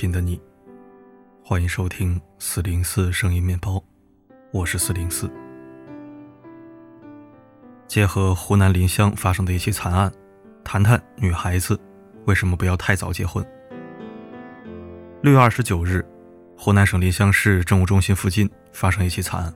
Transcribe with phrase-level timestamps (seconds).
[0.00, 0.40] 品的，你，
[1.44, 3.84] 欢迎收听四零四声音面包，
[4.50, 5.30] 我是四零四。
[7.86, 10.10] 结合湖南临湘发生的一起惨案，
[10.64, 11.78] 谈谈女孩子
[12.24, 13.46] 为什么不要太早结婚。
[15.20, 16.02] 六月二十九日，
[16.56, 19.54] 湖南省临湘市政务中心附近发生一起惨案，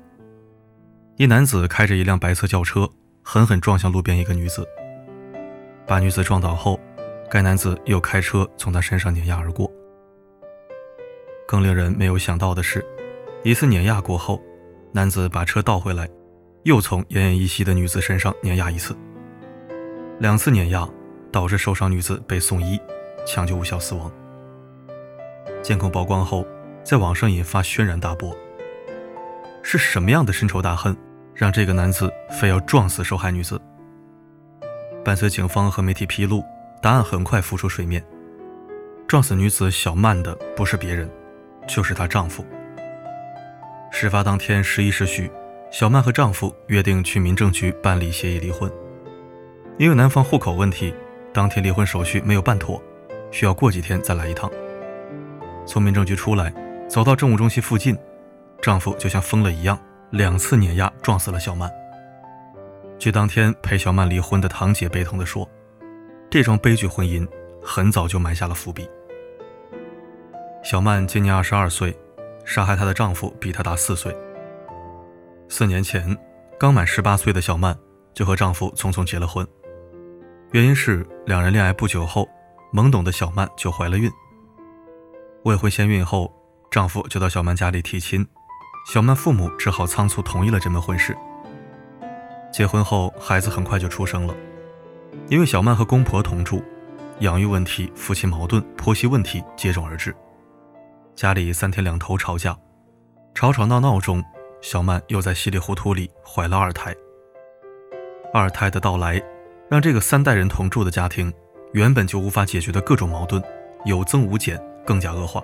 [1.16, 2.86] 一男子开着一辆白色轿车，
[3.22, 4.68] 狠狠撞向路边一个女子，
[5.86, 6.78] 把女子撞倒后。
[7.30, 9.72] 该男子又开车从他身上碾压而过。
[11.54, 12.84] 更令人没有想到的是，
[13.44, 14.42] 一次碾压过后，
[14.90, 16.10] 男子把车倒回来，
[16.64, 18.92] 又从奄奄一息的女子身上碾压一次。
[20.18, 20.88] 两次碾压
[21.30, 22.76] 导致受伤女子被送医，
[23.24, 24.10] 抢救无效死亡。
[25.62, 26.44] 监控曝光后，
[26.82, 28.36] 在网上引发轩然大波。
[29.62, 30.96] 是什么样的深仇大恨，
[31.36, 33.60] 让这个男子非要撞死受害女子？
[35.04, 36.42] 伴随警方和媒体披露。
[36.82, 38.04] 答案很快浮出水面，
[39.06, 41.08] 撞死女子小曼的不是别人，
[41.66, 42.44] 就是她丈夫。
[43.90, 45.30] 事发当天十一时许，
[45.70, 48.70] 小曼和丈夫约定去民政局办理协议离婚，
[49.78, 50.94] 因为男方户口问题，
[51.32, 52.82] 当天离婚手续没有办妥，
[53.30, 54.50] 需要过几天再来一趟。
[55.66, 56.52] 从民政局出来，
[56.88, 57.96] 走到政务中心附近，
[58.60, 59.78] 丈夫就像疯了一样，
[60.10, 61.70] 两次碾压撞死了小曼。
[62.98, 65.48] 据当天陪小曼离婚的堂姐悲痛地说。
[66.30, 67.24] 这桩悲剧婚姻
[67.62, 68.88] 很早就埋下了伏笔。
[70.64, 71.94] 小曼今年二十二岁，
[72.46, 74.16] 杀害她的丈夫比她大四岁。
[75.46, 76.16] 四年前，
[76.58, 77.76] 刚满十八岁的小曼
[78.14, 79.46] 就和丈夫匆匆结了婚，
[80.52, 82.26] 原因是两人恋爱不久后，
[82.72, 84.10] 懵懂的小曼就怀了孕。
[85.42, 86.32] 未婚先孕后，
[86.70, 88.26] 丈夫就到小曼家里提亲，
[88.90, 91.14] 小曼父母只好仓促同意了这门婚事。
[92.50, 94.34] 结婚后，孩子很快就出生了。
[95.28, 96.64] 因为小曼和公婆同住，
[97.18, 100.16] 养育问题、夫妻矛盾、婆媳问题接踵而至，
[101.16, 102.58] 家里三天两头吵架，
[103.34, 104.22] 吵吵闹闹中，
[104.60, 106.94] 小曼又在稀里糊涂里怀了二胎。
[108.32, 109.22] 二胎的到来，
[109.70, 111.32] 让这个三代人同住的家庭
[111.72, 113.40] 原本就无法解决的各种矛盾
[113.84, 115.40] 有增无减，更加恶化。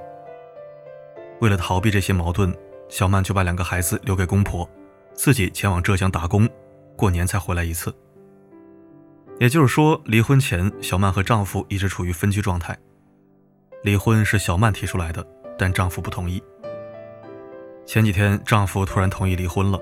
[1.40, 2.52] 为了逃避这些矛盾，
[2.88, 4.68] 小曼就把两个孩子留给公婆，
[5.14, 6.48] 自己前往浙江打工，
[6.96, 7.94] 过年才回来一次。
[9.38, 12.76] 也就是说，离婚前，小曼和丈夫一直处于分居状态。
[13.84, 15.26] 离婚是小曼提出来的，
[15.60, 16.42] 但丈夫不同意。
[17.84, 19.78] 前几天，丈夫突然同意离婚了，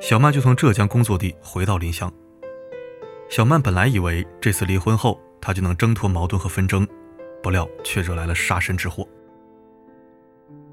[0.00, 2.10] 小曼就从浙江工作地回到临湘。
[3.28, 6.88] 小曼本来以为这次离婚后，她就能挣脱矛盾和纷争，
[7.42, 9.06] 不料却惹来了杀身之祸。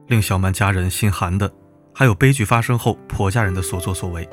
[0.08, 1.52] 令小曼家人心寒的，
[1.94, 4.26] 还有悲剧发生后婆家人的所作所为。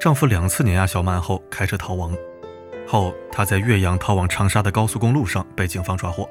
[0.00, 2.16] 丈夫两次碾压小曼后，开车逃亡。
[2.86, 6.30] 后，她在岳阳逃往长沙的高速公路上被警方抓获。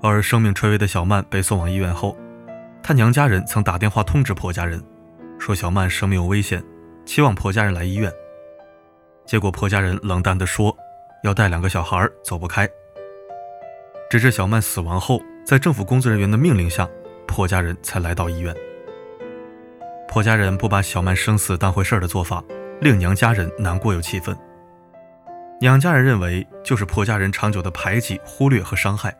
[0.00, 2.16] 而生命垂危的小曼被送往医院后，
[2.82, 4.82] 她娘家人曾打电话通知婆家人，
[5.38, 6.62] 说小曼生命有危险，
[7.04, 8.12] 期望婆家人来医院。
[9.26, 10.74] 结果婆家人冷淡地说，
[11.24, 12.68] 要带两个小孩走不开。
[14.08, 16.88] 直至小曼死亡后，在政府工作人员的命令下，
[17.26, 18.54] 婆家人才来到医院。
[20.08, 22.42] 婆家人不把小曼生死当回事的做法，
[22.80, 24.34] 令娘家人难过又气愤。
[25.60, 29.14] 娘家人认为，就是婆家人长久的排挤、忽略和伤害，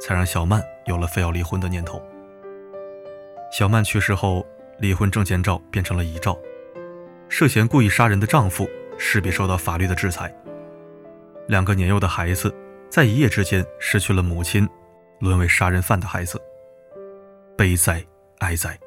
[0.00, 2.02] 才让小曼有了非要离婚的念头。
[3.52, 4.46] 小曼去世后，
[4.78, 6.36] 离婚证件照变成了遗照，
[7.28, 8.68] 涉嫌故意杀人的丈夫
[8.98, 10.34] 势必受到法律的制裁。
[11.48, 12.54] 两个年幼的孩子
[12.90, 14.68] 在一夜之间失去了母亲，
[15.20, 16.40] 沦为杀人犯的孩子，
[17.56, 18.04] 悲哉
[18.40, 18.78] 哀哉！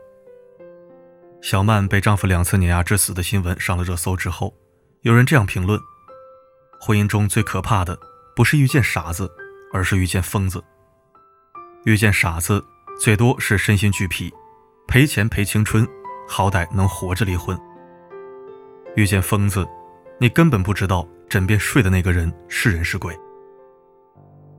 [1.41, 4.53] 小曼被丈夫两次碾压致死的新闻上了热搜之后，
[5.01, 5.79] 有人这样评论。
[6.81, 7.97] 婚姻中最可怕的，
[8.35, 9.31] 不是遇见傻子，
[9.73, 10.61] 而是遇见疯子。
[11.85, 12.63] 遇见傻子，
[12.99, 14.31] 最多是身心俱疲，
[14.85, 15.87] 赔钱赔青春，
[16.27, 17.57] 好歹能活着离婚。
[18.95, 19.65] 遇见疯子，
[20.19, 23.17] 你根本不知道枕边睡的那个人是人是鬼。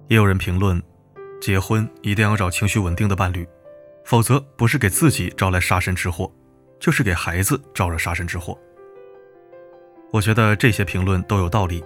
[0.09, 0.83] 也有人评论，
[1.43, 3.47] 结婚一定要找情绪稳定的伴侣，
[4.05, 6.33] 否则不是给自己招来杀身之祸，
[6.81, 8.59] 就是给孩子招惹杀身之祸。
[10.11, 11.85] 我觉得这些评论都有道理。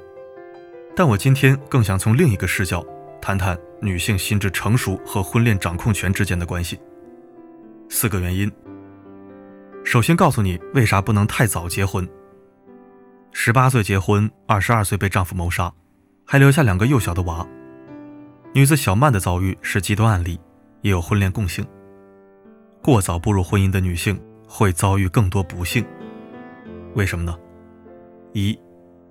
[0.94, 2.86] 但我今天更想从另一个视角
[3.20, 6.80] 谈谈女性心智成熟和婚恋掌控权之间的关系。
[7.90, 8.50] 四个原因。
[9.84, 12.08] 首先告诉你为啥不能太早结婚。
[13.30, 15.70] 十八岁结婚，二十二岁被丈夫谋杀，
[16.24, 17.46] 还留下两个幼小的娃。
[18.54, 20.40] 女子小曼的遭遇是极端案例，
[20.80, 21.62] 也有婚恋共性。
[22.80, 25.84] 过早步入婚姻的女性会遭遇更多不幸。
[26.94, 27.36] 为什么呢？
[28.32, 28.58] 一，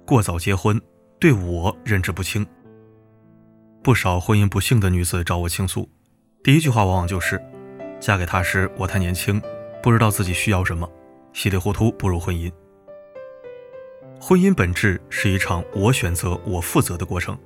[0.03, 0.81] 过早结婚。
[1.19, 2.45] 对我认知不清。
[3.83, 5.89] 不少婚姻不幸的女子找我倾诉，
[6.41, 7.37] 第一句话往往就是
[7.99, 9.41] ：“嫁给他时我太年轻，
[9.81, 10.89] 不知道自己需要什么，
[11.33, 12.49] 稀里糊涂步入婚姻。”
[14.21, 17.37] 婚姻本质是一场我选择我负责的过程。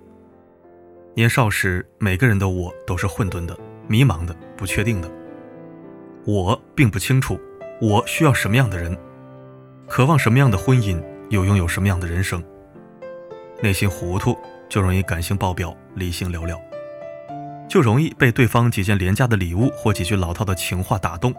[1.16, 3.58] 年少时，每个人的我都是混沌的、
[3.88, 5.12] 迷茫的、不确定的。
[6.24, 7.40] 我并不清楚
[7.82, 8.96] 我需要什么样的人，
[9.88, 12.44] 渴望什么样的婚姻，又拥有什么样的人生。
[13.60, 14.38] 内心糊涂，
[14.70, 16.62] 就容易感性爆表，理性聊聊，
[17.68, 21.34] 就容易被对方几件廉价的礼物或几句老套的情话打动，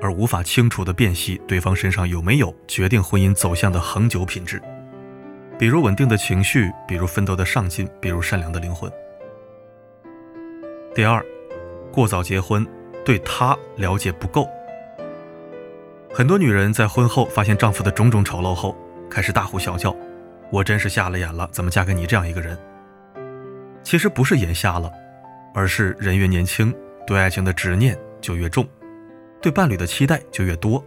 [0.00, 4.62] 而无法清楚地辨析对方身上有没有决定婚姻走向的恒久品质，
[5.58, 8.90] 比如稳定的情绪，比如奋斗的上进，比如善良的灵魂。
[10.94, 11.24] 第二，
[11.92, 12.64] 过早结婚，
[13.04, 14.48] 对他了解不够。
[16.14, 18.76] 很多女人在婚后发现丈夫的种种丑陋后，
[19.10, 19.94] 开始大呼小叫
[20.50, 22.56] ：“我真是瞎了眼了，怎么嫁给你这样一个人？”
[23.88, 24.92] 其实不是眼瞎了，
[25.54, 26.76] 而是人越年轻，
[27.06, 28.68] 对爱情的执念就越重，
[29.40, 30.84] 对伴侣的期待就越多，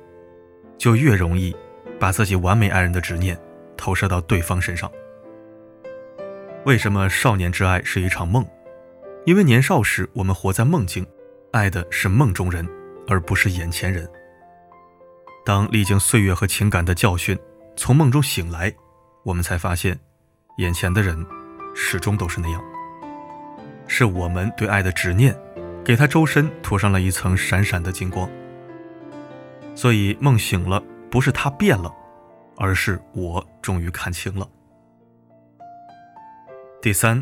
[0.78, 1.56] 就越容易
[2.00, 3.36] 把自己完美爱人的执念
[3.76, 4.88] 投射到对方身上。
[6.64, 8.46] 为什么少年之爱是一场梦？
[9.26, 11.04] 因为年少时我们活在梦境，
[11.54, 12.70] 爱的是梦中人，
[13.08, 14.08] 而不是眼前人。
[15.44, 17.36] 当历经岁月和情感的教训，
[17.76, 18.72] 从梦中醒来，
[19.24, 20.00] 我们才发现，
[20.60, 21.26] 眼前的人
[21.74, 22.62] 始终都是那样。
[23.94, 25.36] 是我们对爱的执念，
[25.84, 28.28] 给他周身涂上了一层闪闪的金光。
[29.76, 31.94] 所以梦醒了，不是他变了，
[32.56, 34.48] 而是我终于看清了。
[36.82, 37.22] 第三，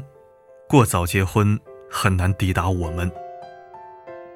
[0.67, 1.59] 过早结婚。
[1.91, 3.11] 很难抵达我们。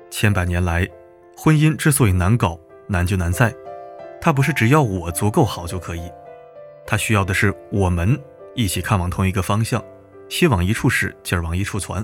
[0.10, 0.90] 千百年来，
[1.38, 3.54] 婚姻之所以难搞，难就难在，
[4.20, 6.12] 它不是只要我足够好就可以，
[6.84, 8.20] 它需要的是我们
[8.56, 9.86] 一起看往同一个方向，
[10.30, 12.04] 心往一处使，劲往一处传。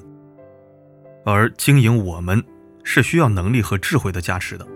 [1.30, 2.44] 而经营我们，
[2.84, 4.68] 是需要能力和智慧的加持的。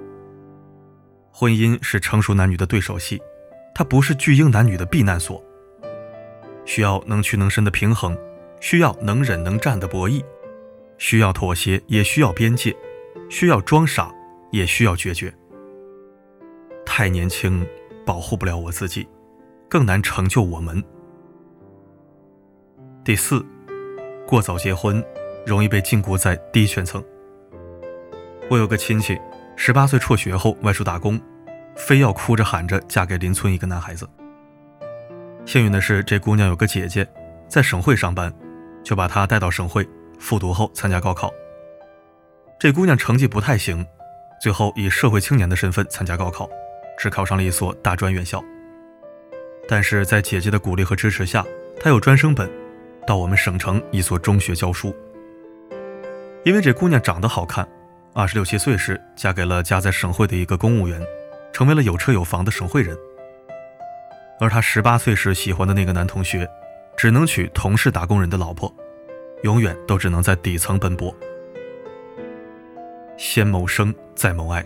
[1.31, 3.19] 婚姻是成熟男女的对手戏，
[3.73, 5.43] 它不是巨婴男女的避难所，
[6.63, 8.15] 需要能屈能伸的平衡，
[8.59, 10.23] 需要能忍能战的博弈。
[10.99, 12.71] 需要妥协，也需要边界；
[13.29, 14.13] 需要装傻，
[14.51, 15.33] 也需要决绝。
[16.85, 17.65] 太年轻，
[18.05, 19.07] 保护不了我自己，
[19.67, 20.81] 更难成就我们。
[23.03, 23.43] 第四，
[24.27, 25.03] 过早结婚，
[25.45, 27.03] 容易被禁锢在低圈层。
[28.49, 29.19] 我有个亲戚，
[29.55, 31.19] 十八岁辍学后外出打工，
[31.75, 34.07] 非要哭着喊着嫁给邻村一个男孩子。
[35.45, 37.07] 幸运的是，这姑娘有个姐姐，
[37.47, 38.33] 在省会上班，
[38.83, 39.87] 就把她带到省会。
[40.19, 41.33] 复读后参加高考，
[42.57, 43.85] 这姑娘成绩不太行，
[44.41, 46.49] 最后以社会青年的身份参加高考，
[46.97, 48.41] 只考上了一所大专院校。
[49.67, 51.45] 但是在姐姐的鼓励和支持下，
[51.77, 52.49] 她有专升本，
[53.05, 54.95] 到我们省城一所中学教书。
[56.43, 57.65] 因为这姑娘长得好看，
[58.13, 61.01] 二十六七岁时嫁给了家在省会的一个公务员，
[61.53, 62.97] 成为了有车有房的省会人。
[64.41, 66.49] 而她十八岁时喜欢的那个男同学，
[66.97, 68.73] 只能娶同是打工人的老婆。
[69.43, 71.13] 永远都只能在底层奔波。
[73.17, 74.65] 先谋生，再谋爱。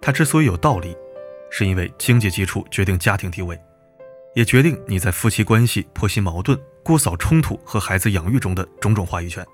[0.00, 0.96] 它之所以有道理，
[1.50, 3.60] 是因为经济基础决定家庭地位，
[4.34, 9.44] 也决定你在夫妻关系、婆媳矛盾、姑嫂冲突和孩子养育中的种种话语权。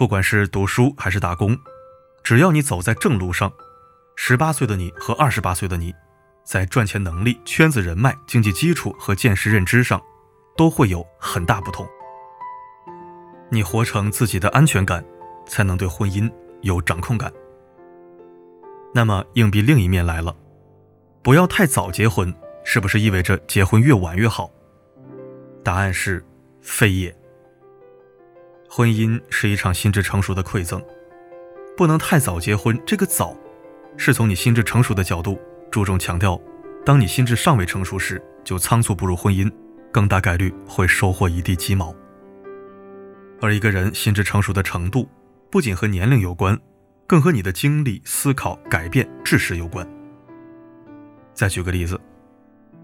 [0.00, 1.54] 不管是读书还是打工，
[2.24, 3.52] 只要你走在正路上，
[4.16, 5.94] 十八岁的你和二十八岁的你，
[6.42, 10.00] 在赚钱能力、圈子人脉、经济基础和见识认知上，
[10.56, 11.86] 都会有很大不同。
[13.50, 15.04] 你活成自己的安全感，
[15.46, 17.30] 才能对婚姻有掌控感。
[18.94, 20.34] 那么硬币另一面来了，
[21.22, 24.50] 不要太早结婚，是不是意味着结婚越晚越好？
[25.62, 26.24] 答案是
[26.62, 27.14] 非也。
[28.72, 30.80] 婚姻是一场心智成熟的馈赠，
[31.76, 32.80] 不能太早结婚。
[32.86, 33.36] 这个早，
[33.96, 35.36] 是从你心智成熟的角度
[35.72, 36.40] 注重强调，
[36.86, 39.50] 当你心智尚未成熟时，就仓促步入婚姻，
[39.90, 41.92] 更大概率会收获一地鸡毛。
[43.40, 45.08] 而一个人心智成熟的程度，
[45.50, 46.56] 不仅和年龄有关，
[47.08, 49.84] 更和你的经历、思考、改变、知识有关。
[51.34, 52.00] 再举个例子，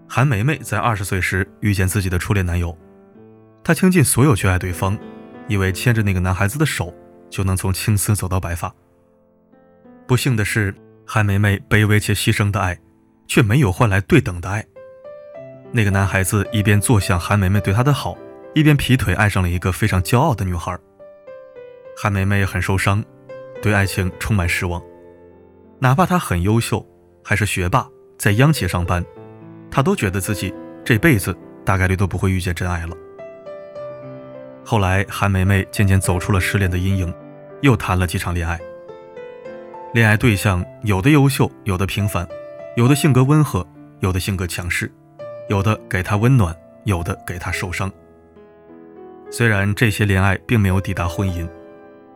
[0.05, 2.77] 韩梅梅在二十岁时遇见自己的初恋男友，
[3.63, 4.99] 她倾尽所有去爱对方，
[5.47, 6.93] 以为牵着那个男孩子的手
[7.29, 8.73] 就能从青丝走到白发。
[10.07, 10.73] 不幸的是，
[11.05, 12.79] 韩梅梅卑微且牺牲的爱，
[13.27, 14.65] 却没有换来对等的爱。
[15.71, 18.17] 那个男孩子一边坐享韩梅梅对他的好。
[18.53, 20.75] 一边劈腿爱上了一个非常骄傲的女孩，
[21.95, 23.03] 韩梅梅很受伤，
[23.61, 24.81] 对爱情充满失望。
[25.77, 26.83] 哪怕她很优秀，
[27.23, 27.87] 还是学霸，
[28.17, 29.05] 在央企上班，
[29.69, 30.51] 她都觉得自己
[30.83, 32.97] 这辈子大概率都不会遇见真爱了。
[34.69, 37.13] 后来，韩梅梅渐渐走出了失恋的阴影，
[37.61, 38.59] 又谈了几场恋爱。
[39.93, 42.27] 恋爱对象有的优秀，有的平凡，
[42.75, 43.65] 有的性格温和，
[44.01, 44.91] 有的性格强势，
[45.47, 47.89] 有的给她温暖，有的给她受伤。
[49.31, 51.47] 虽然这些恋爱并没有抵达婚姻，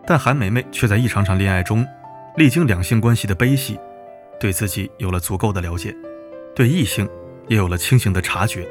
[0.06, 1.88] 但韩梅梅却在一场场恋爱中，
[2.36, 3.80] 历经两性关系的悲喜，
[4.42, 5.96] 对自己有了足够的了解，
[6.54, 7.08] 对异性
[7.48, 8.68] 也有了清醒的察觉。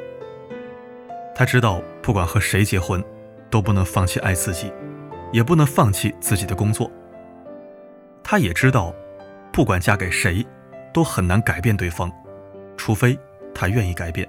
[1.34, 3.02] 她知道，不管和谁结婚。
[3.50, 4.72] 都不能放弃爱自己，
[5.32, 6.90] 也不能放弃自己的工作。
[8.22, 8.94] 她也知道，
[9.52, 10.46] 不管嫁给谁，
[10.94, 12.10] 都很难改变对方，
[12.76, 13.18] 除非
[13.54, 14.28] 她愿意改变。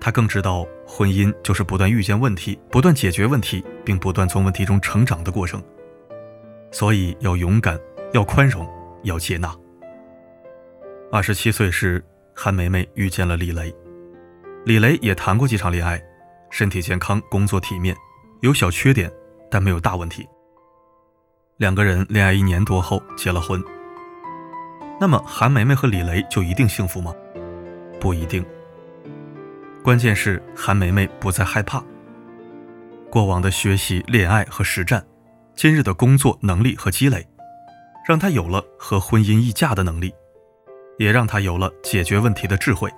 [0.00, 5.62] 她更知道，婚姻就是不断遇见问题，不断解决问题，并不断从问题中成长的过程。
[6.70, 7.78] 所以要勇敢，
[8.12, 8.68] 要宽容，
[9.04, 9.54] 要接纳。
[11.10, 13.74] 二十七岁时，韩梅梅遇见了李雷，
[14.64, 16.02] 李雷也谈过几场恋爱。
[16.52, 17.96] 身体健康，工作体面，
[18.42, 19.10] 有小缺点，
[19.50, 20.28] 但没有大问题。
[21.56, 23.58] 两个人恋爱一年多后结了婚。
[25.00, 27.14] 那么韩梅梅和李雷就一定幸福吗？
[27.98, 28.44] 不一定。
[29.82, 31.82] 关键是韩梅梅不再害怕。
[33.10, 35.02] 过往的学习、恋爱和实战，
[35.56, 37.26] 今日的工作能力和积累，
[38.06, 40.12] 让她有了和婚姻议价的能力，
[40.98, 42.90] 也让她有了解决问题的智慧。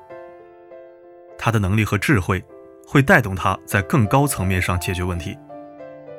[1.38, 2.44] 她的能力和智慧。
[2.86, 5.36] 会带动他在更高层面上解决问题，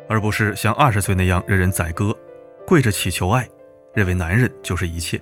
[0.10, 2.16] 而不是像二十岁那样任人宰割，
[2.66, 3.48] 跪着祈求爱，
[3.94, 5.22] 认为男人就是一切。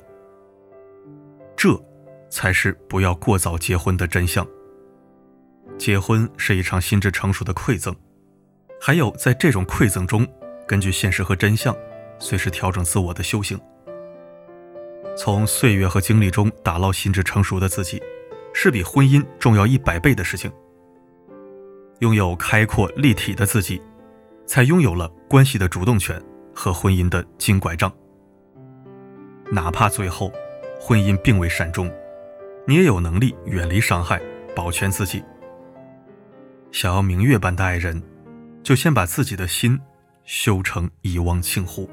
[1.55, 1.79] 这，
[2.29, 4.45] 才是不要过早结婚的真相。
[5.77, 7.95] 结婚是一场心智成熟的馈赠，
[8.81, 10.27] 还有在这种馈赠中，
[10.67, 11.75] 根据现实和真相，
[12.19, 13.59] 随时调整自我的修行。
[15.15, 18.01] 从岁月和经历中打捞心智成熟的自己，
[18.53, 20.51] 是比婚姻重要一百倍的事情。
[22.03, 23.81] 拥有开阔立体的自己，
[24.45, 26.21] 才拥有了关系的主动权
[26.53, 27.89] 和婚姻的金拐杖。
[29.49, 30.29] 哪怕最后
[30.81, 31.89] 婚姻并未善终，
[32.67, 34.21] 你也有能力远离伤害，
[34.53, 35.23] 保全自己。
[36.73, 38.03] 想要明月般的爱人，
[38.61, 39.79] 就先把自己的心
[40.25, 41.89] 修成一汪清湖。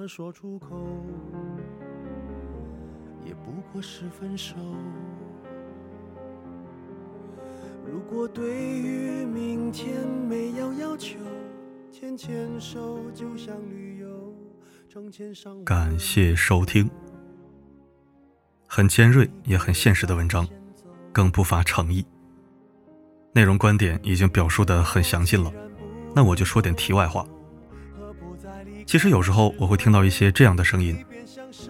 [0.00, 0.82] 么说出口，
[3.22, 4.56] 也不过是分手。
[7.84, 11.18] 如果对于明天没有要求，
[11.92, 14.34] 牵牵手就像旅游，
[14.88, 16.90] 成千上感谢收听，
[18.66, 20.48] 很尖锐也很现实的文章，
[21.12, 22.06] 更不乏诚意。
[23.34, 25.52] 内容观点已经表述的很详尽了。
[26.14, 27.22] 那我就说点题外话。
[28.90, 30.98] 其实有时候我会听到一些这样的声音：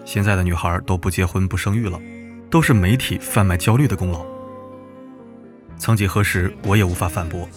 [0.03, 2.01] 现在的女孩都不结婚不生育了，
[2.49, 4.25] 都是媒体贩卖焦虑的功劳。
[5.77, 7.47] 曾几何时，我也无法反驳，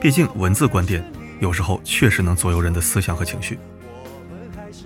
[0.00, 1.04] 毕竟文字观点
[1.40, 3.58] 有时候确实能左右人的思想和情绪。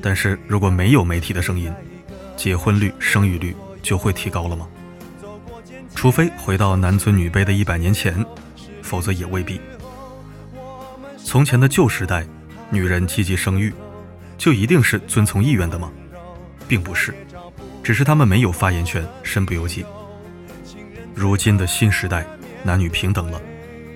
[0.02, 1.72] 但是如果没有媒体的声音，
[2.36, 4.66] 结婚率、生育率就会提高了吗？
[5.94, 8.26] 除非回到男尊女卑的一百年前，
[8.82, 9.60] 否则也未必。
[11.24, 12.26] 从前的旧时代，
[12.70, 13.72] 女人积极生育，
[14.36, 15.90] 就一定是遵从意愿的吗？
[16.66, 17.14] 并不是，
[17.82, 19.84] 只是她们没有发言权，身不由己。
[21.14, 22.26] 如今的新时代，
[22.62, 23.40] 男女平等了，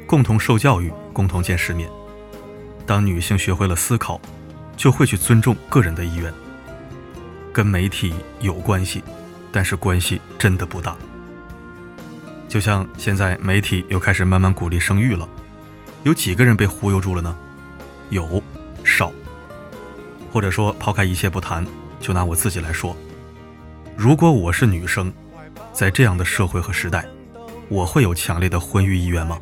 [0.07, 1.89] 共同受教育，共同见世面。
[2.87, 4.21] 当女性学会了思考，
[4.77, 6.33] 就会去尊重个人的意愿。
[7.53, 9.03] 跟媒体有关系，
[9.51, 10.97] 但是关系真的不大。
[12.49, 15.29] 就像现在媒体又开始慢慢鼓励生育了。
[16.05, 17.37] 有几个人被忽悠住了呢？
[18.11, 18.43] 有，
[20.33, 21.67] 或者说，抛开一切不谈，
[22.01, 22.97] 就拿我自己来说，
[23.97, 25.13] 如果我是女生，
[25.73, 27.05] 在这样的社会和时代，
[27.69, 29.39] 我会有强烈的婚育意愿吗？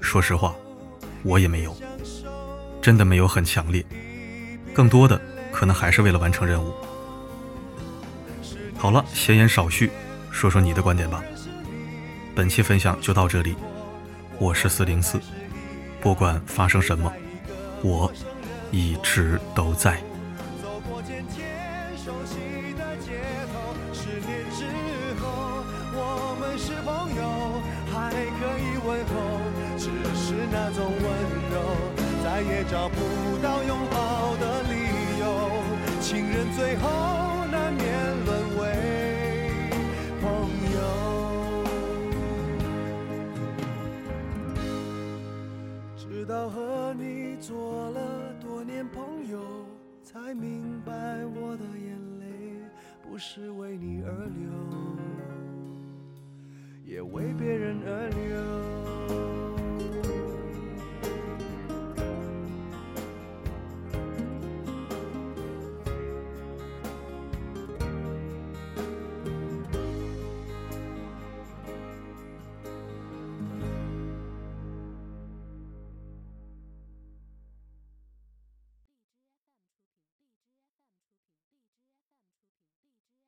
[0.00, 0.54] 说实话，
[1.22, 1.76] 我也没有，
[2.82, 3.84] 真的没有很强烈。
[4.72, 5.20] 更多的
[5.52, 6.72] 可能还是为了完成任务。
[8.76, 9.90] 好了，闲言少叙，
[10.30, 11.22] 说说你的观点吧。
[12.34, 13.54] 本期分享就到这里，
[14.38, 15.20] 我是四零四。
[16.00, 17.10] 不管发生什么，
[17.80, 18.12] 我
[18.74, 20.02] 一直都在。
[20.60, 21.46] 走过渐渐
[21.96, 22.34] 熟悉
[22.76, 23.54] 的街头，
[23.92, 24.66] 十年之
[25.22, 25.62] 后，
[25.94, 27.22] 我们是朋友，
[27.92, 29.14] 还可以问候，
[29.78, 29.86] 只
[30.18, 31.06] 是那种温
[31.54, 31.54] 柔，
[32.24, 32.98] 再也找不
[33.40, 34.74] 到拥抱的理
[35.20, 35.22] 由。
[36.00, 36.82] 情人最后
[37.52, 37.84] 难免
[38.26, 38.62] 沦为
[40.20, 40.26] 朋
[40.74, 40.76] 友。
[45.96, 47.54] 直到和你做
[47.90, 48.00] 了，
[50.34, 50.92] 明白
[51.26, 52.26] 我的眼泪
[53.02, 54.50] 不是为你而流，
[56.84, 58.33] 也为别人而流。